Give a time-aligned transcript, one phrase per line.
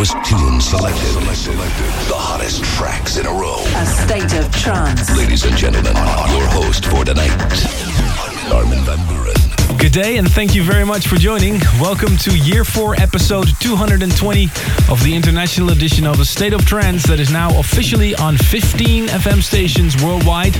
[0.00, 1.14] newest tunes selected.
[2.08, 3.62] The hottest tracks in a row.
[3.76, 5.14] A state of trance.
[5.14, 7.30] Ladies and gentlemen, your host for tonight,
[8.50, 9.59] Armin van Buuren.
[9.80, 11.58] Good day and thank you very much for joining.
[11.80, 14.44] Welcome to year 4, episode 220
[14.90, 19.06] of the international edition of A State of Trance that is now officially on 15
[19.06, 20.54] FM stations worldwide.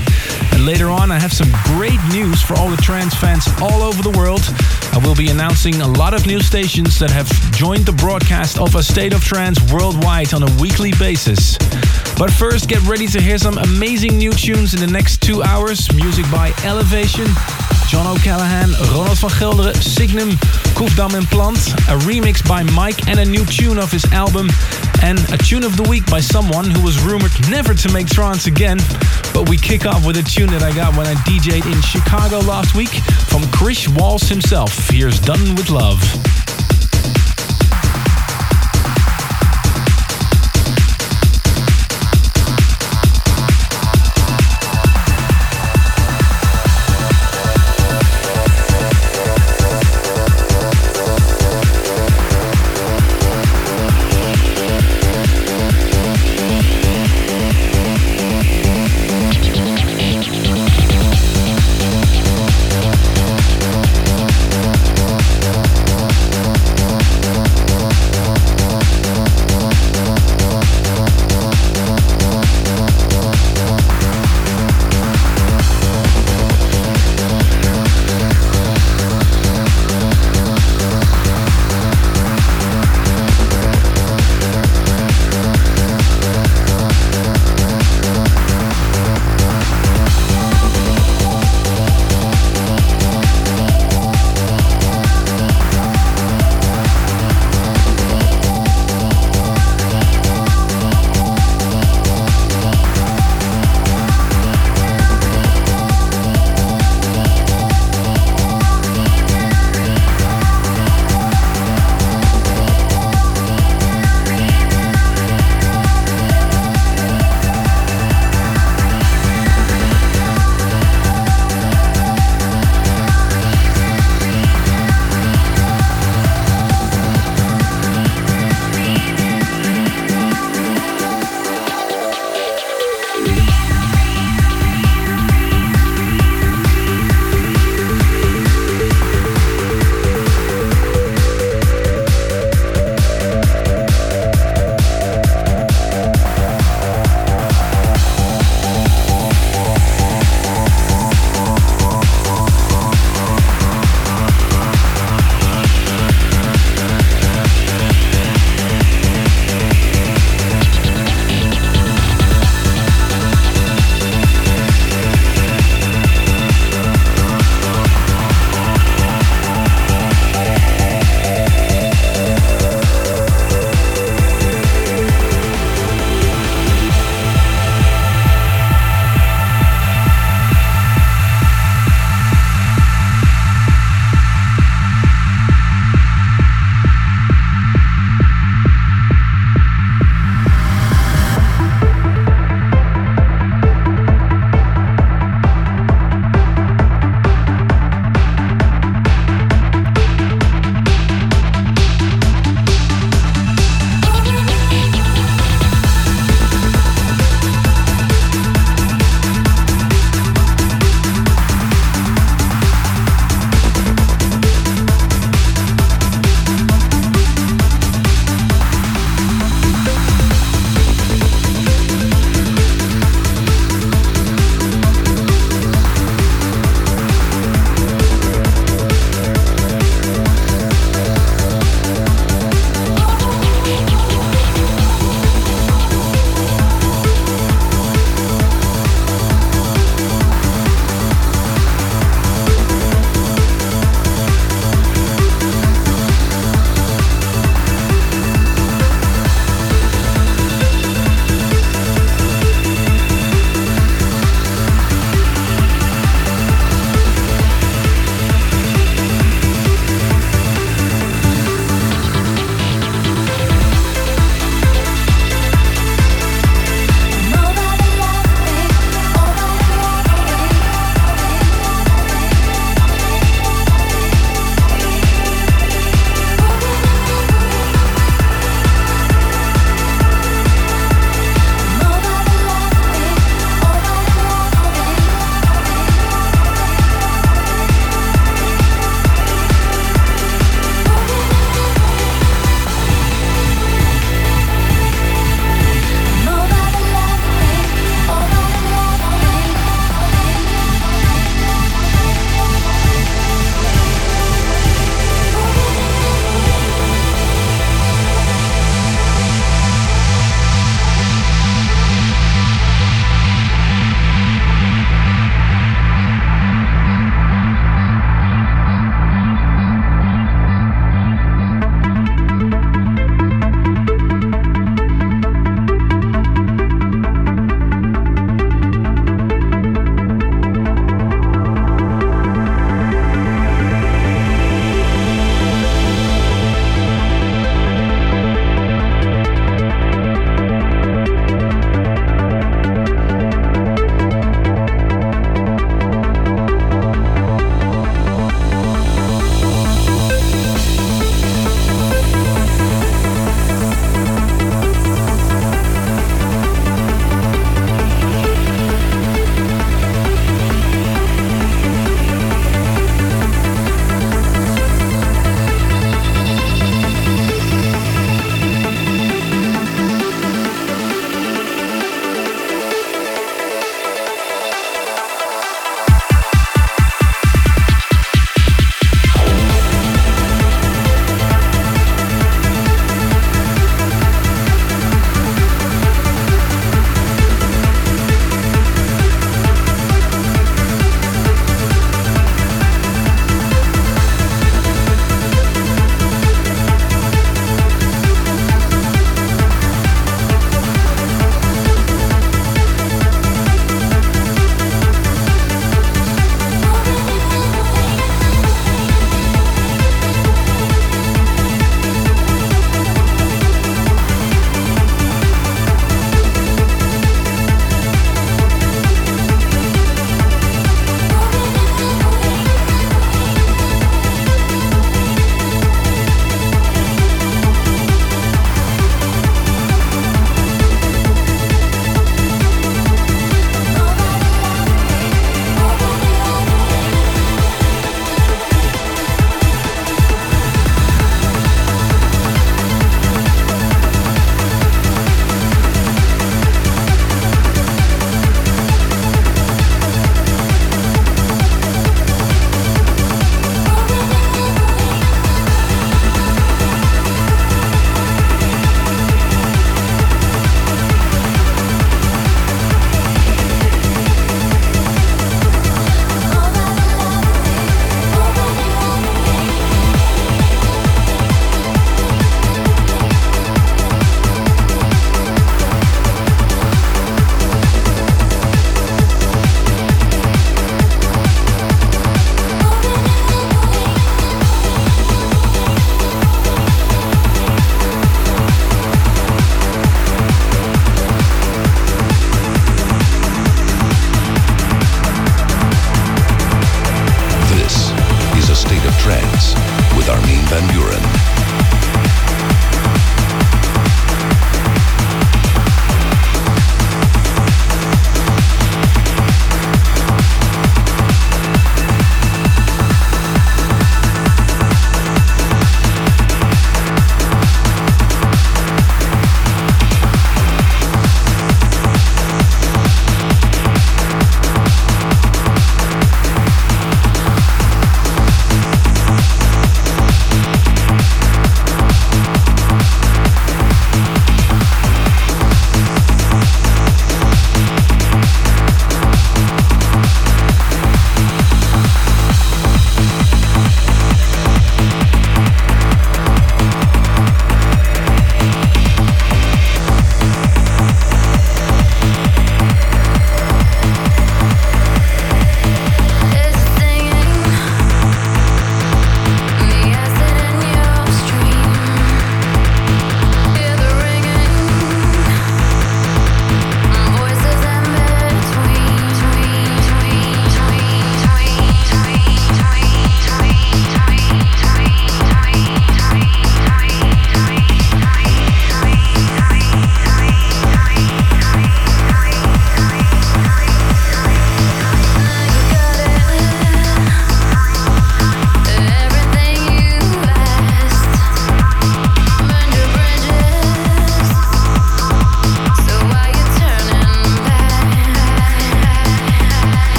[0.53, 4.01] And later on, I have some great news for all the trance fans all over
[4.01, 4.41] the world.
[4.91, 8.73] I will be announcing a lot of new stations that have joined the broadcast of
[8.73, 11.59] A State of Trance worldwide on a weekly basis.
[12.17, 15.93] But first, get ready to hear some amazing new tunes in the next two hours.
[15.93, 17.27] Music by Elevation,
[17.91, 20.29] John O'Callaghan, Ronald van Gelderen, Signum,
[20.75, 21.57] Koefdam and Plant,
[21.89, 24.47] a remix by Mike and a new tune of his album,
[25.03, 28.47] and a tune of the week by someone who was rumored never to make trance
[28.47, 28.77] again.
[29.33, 32.39] But we kick off with a tune that I got when I DJ'd in Chicago
[32.39, 32.93] last week
[33.27, 34.71] from Chris Walls himself.
[34.89, 35.99] Here's Done With Love.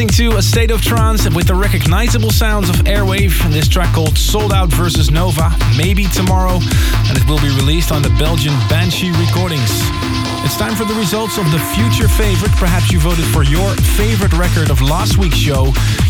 [0.00, 3.36] Listening to A State of Trance with the recognizable sounds of Airwave.
[3.52, 6.58] This track called Sold Out versus Nova, maybe tomorrow,
[7.08, 9.99] and it will be released on the Belgian Banshee Recordings.
[10.42, 12.52] It's time for the results of the future favorite.
[12.52, 15.66] Perhaps you voted for your favorite record of last week's show.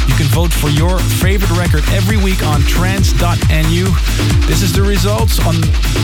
[0.07, 3.85] You can vote for your favorite record every week on trance.nu.
[4.47, 5.59] This is the results on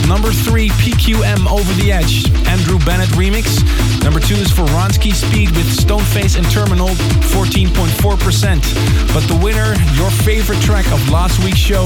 [0.07, 3.63] number three, PQM Over the Edge, Andrew Bennett remix.
[4.03, 6.89] Number two is for Ronski Speed with Stoneface and Terminal,
[7.31, 9.13] 14.4%.
[9.13, 11.85] But the winner, your favorite track of last week's show,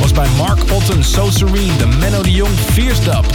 [0.00, 3.26] was by Mark Otten, So Serene, the Menno de Jong Fierce Dub.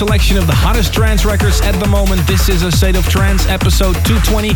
[0.00, 2.26] Selection of the hottest trance records at the moment.
[2.26, 4.48] This is a State of Trance episode 220.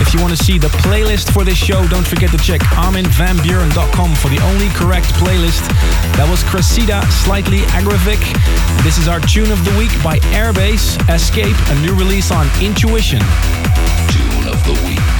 [0.00, 4.14] If you want to see the playlist for this show, don't forget to check arminvanbuuren.com
[4.14, 5.66] for the only correct playlist.
[6.14, 8.22] That was Cressida, Slightly Aggravic.
[8.84, 13.18] This is our tune of the week by Airbase, Escape, a new release on Intuition.
[14.06, 15.11] Tune of the week.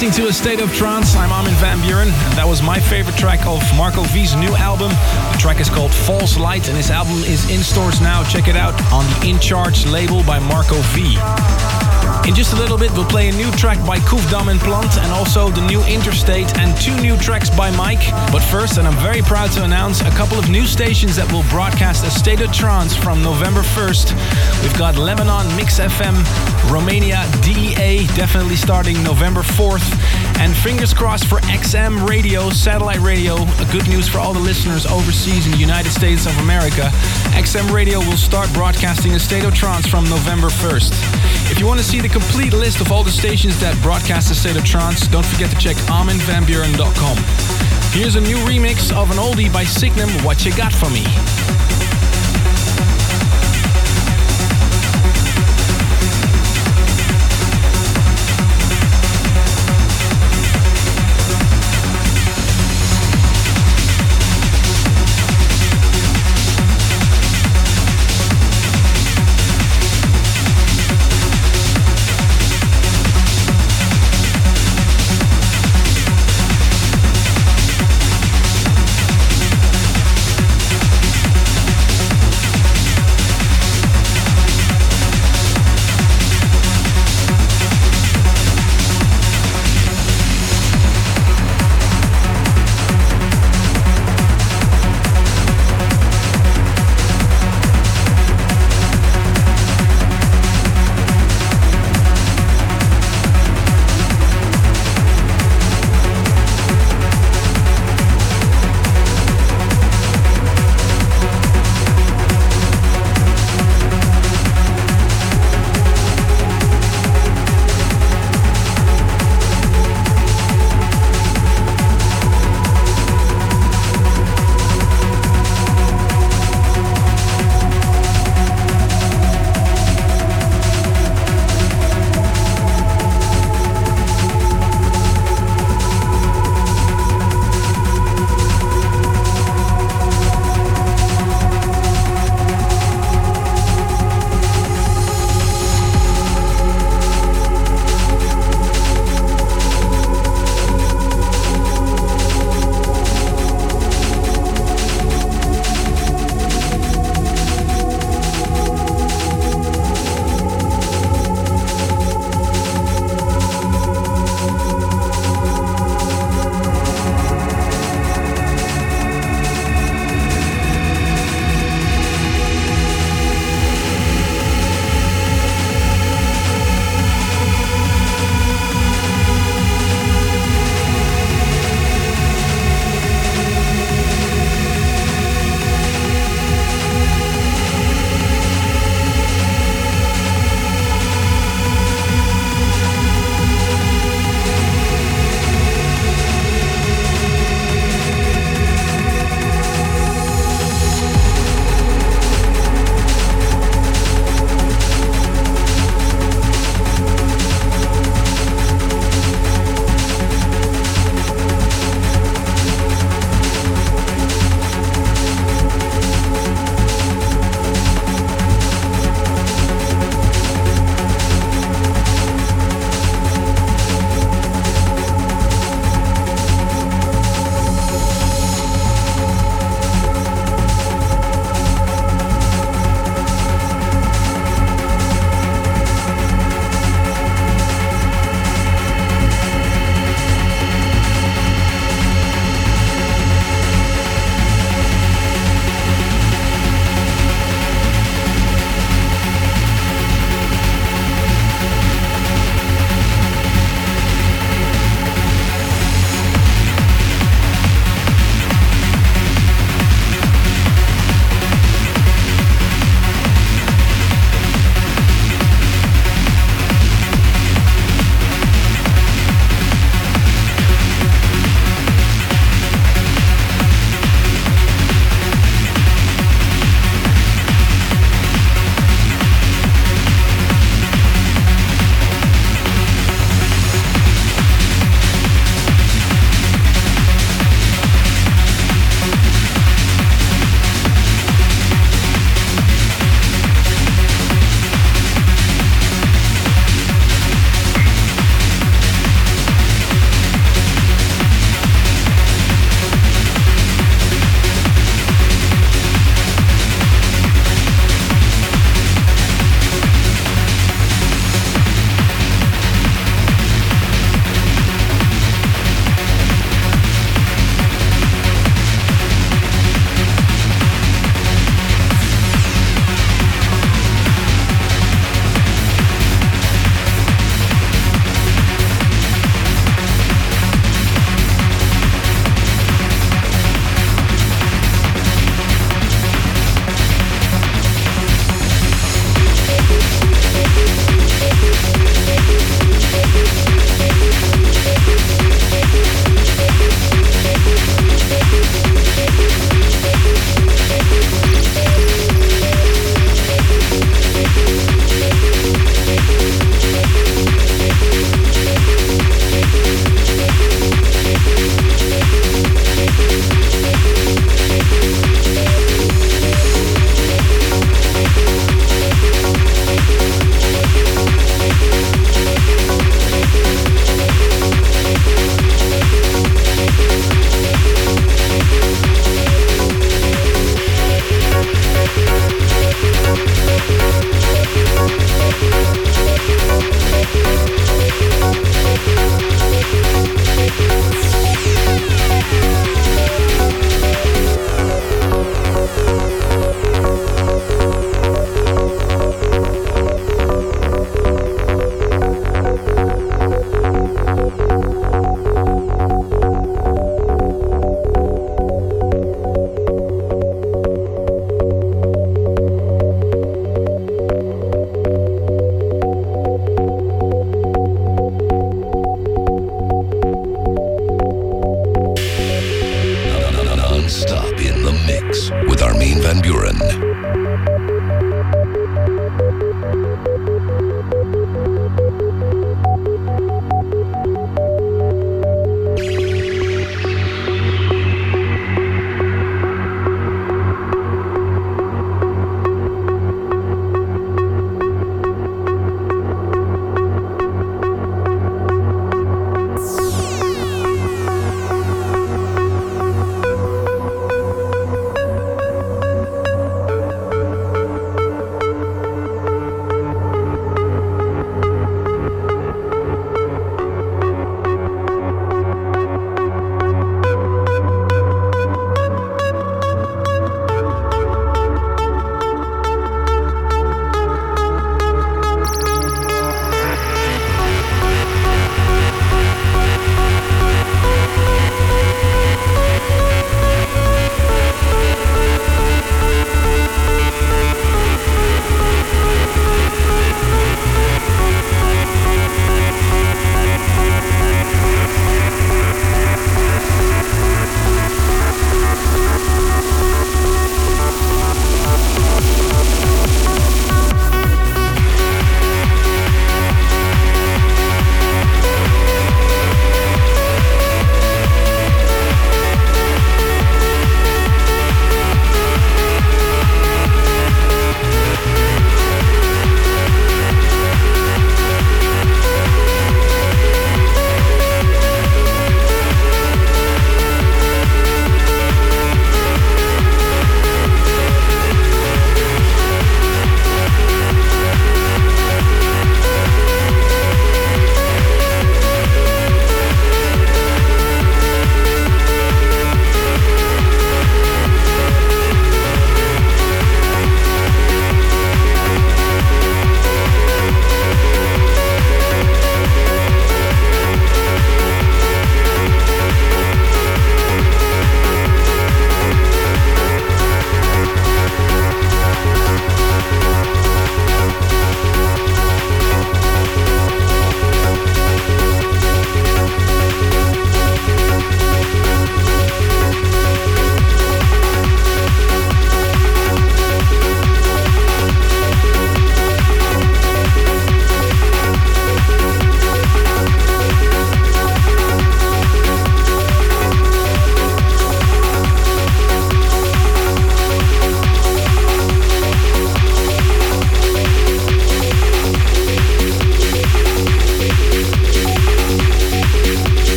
[0.00, 1.16] Listening to A State of Trance.
[1.16, 4.90] I'm Armin van Buuren, and that was my favorite track of Marco V's new album.
[5.32, 8.22] The track is called False Light, and this album is in stores now.
[8.22, 11.18] Check it out on the In Charge label by Marco V.
[12.28, 14.98] In just a little bit, we'll play a new track by Koef Dam and Plant
[14.98, 18.04] and also the new Interstate and two new tracks by Mike.
[18.30, 21.44] But first, and I'm very proud to announce a couple of new stations that will
[21.50, 24.14] broadcast A State of Trance from November 1st.
[24.62, 26.14] We've got Lebanon Mix FM,
[26.70, 29.86] Romania DEA, definitely starting November 4th.
[30.38, 33.34] And fingers crossed for XM Radio, satellite radio.
[33.34, 36.90] A good news for all the listeners overseas in the United States of America.
[37.32, 40.92] XM Radio will start broadcasting A State of Trance from November 1st.
[41.50, 44.34] If you want to see the complete list of all the stations that broadcast A
[44.34, 47.16] State of Trance, don't forget to check arminvanbuuren.com.
[47.92, 51.04] Here's a new remix of an oldie by Signum, What You Got For Me.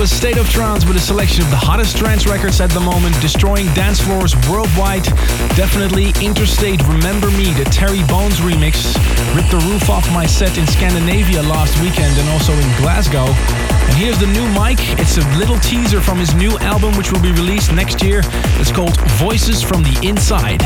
[0.00, 3.20] A State of Trance with a selection of the hottest trance records at the moment,
[3.20, 5.02] destroying dance floors worldwide.
[5.58, 8.94] Definitely Interstate Remember Me, the Terry Bones remix,
[9.34, 13.26] ripped the roof off my set in Scandinavia last weekend and also in Glasgow.
[13.26, 14.78] And here's the new Mike.
[15.00, 18.20] It's a little teaser from his new album, which will be released next year.
[18.60, 20.62] It's called Voices from the Inside.